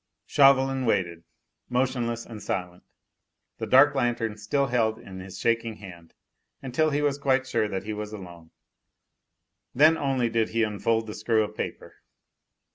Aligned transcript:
Chauvelin 0.25 0.87
waited, 0.87 1.25
motionless 1.69 2.25
and 2.25 2.41
silent, 2.41 2.81
the 3.59 3.67
dark 3.67 3.93
lantern 3.93 4.35
still 4.35 4.65
held 4.65 4.97
in 4.97 5.19
his 5.19 5.37
shaking 5.37 5.75
hand, 5.75 6.15
until 6.59 6.89
he 6.89 7.03
was 7.03 7.19
quite 7.19 7.45
sure 7.45 7.67
that 7.67 7.83
he 7.83 7.93
was 7.93 8.11
alone. 8.11 8.49
Then 9.75 9.97
only 9.99 10.27
did 10.27 10.49
he 10.49 10.63
unfold 10.63 11.05
the 11.05 11.13
screw 11.13 11.43
of 11.43 11.55
paper. 11.55 11.97